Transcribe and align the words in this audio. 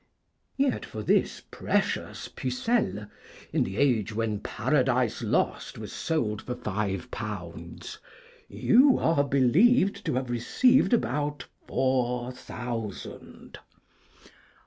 Yet 0.57 0.83
for 0.83 1.03
this 1.03 1.41
precious 1.51 2.27
'Pucelle,' 2.27 3.07
in 3.53 3.63
the 3.63 3.77
age 3.77 4.11
when 4.15 4.39
'Paradise 4.39 5.21
Lost' 5.21 5.77
was 5.77 5.93
sold 5.93 6.41
for 6.41 6.55
five 6.55 7.11
pounds, 7.11 7.99
you 8.49 8.97
are 8.97 9.23
believed 9.23 10.03
to 10.07 10.15
have 10.15 10.31
received 10.31 10.93
about 10.93 11.45
four 11.67 12.31
thousand. 12.31 13.59